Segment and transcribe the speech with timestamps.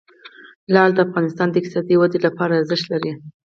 [0.73, 3.11] لعل د افغانستان د اقتصادي ودې لپاره ارزښت لري.